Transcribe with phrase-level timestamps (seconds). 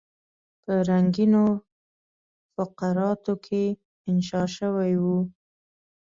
[0.63, 1.45] په رنګینو
[2.53, 3.63] فقراتو کې
[4.09, 5.17] انشا شوی وو.